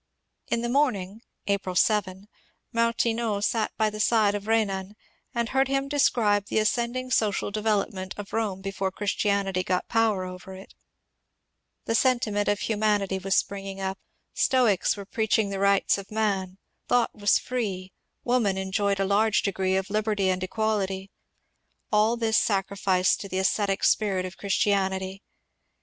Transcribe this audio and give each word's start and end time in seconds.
In 0.47 0.63
the 0.63 0.67
morning 0.67 1.21
(April 1.45 1.75
7) 1.75 2.27
Martineau 2.73 3.39
sat 3.39 3.71
by 3.77 3.91
the 3.91 3.99
side 3.99 4.33
ERNEST 4.33 4.47
RENAN 4.47 4.95
403 4.95 4.95
of 4.95 4.95
Renan 5.35 5.39
and 5.39 5.49
heard 5.49 5.67
him 5.67 5.87
describe 5.87 6.47
the 6.47 6.57
ascending 6.57 7.11
social 7.11 7.51
devel 7.51 7.85
opment 7.87 8.17
of 8.17 8.33
Rome 8.33 8.63
before 8.63 8.89
Christianity 8.91 9.61
got 9.61 9.87
power 9.87 10.25
over 10.25 10.55
it: 10.55 10.73
the 11.85 11.93
sentiment 11.93 12.47
of 12.47 12.61
humanity 12.61 13.19
was 13.19 13.35
springing 13.35 13.79
up, 13.79 13.99
Stoics 14.33 14.97
were 14.97 15.05
preach 15.05 15.37
ing 15.37 15.51
the 15.51 15.59
rights 15.59 15.99
of 15.99 16.09
man, 16.09 16.57
thought 16.87 17.13
was 17.13 17.37
free, 17.37 17.93
woman 18.23 18.57
enjoyed 18.57 18.99
a 18.99 19.05
large 19.05 19.43
degree 19.43 19.75
of 19.75 19.91
liberty 19.91 20.29
and 20.31 20.43
equality,— 20.43 21.11
all 21.93 22.17
this 22.17 22.37
sacrificed 22.37 23.21
to 23.21 23.29
the 23.29 23.37
ascetic 23.37 23.83
spirit 23.83 24.25
of 24.25 24.35
Christianity. 24.35 25.21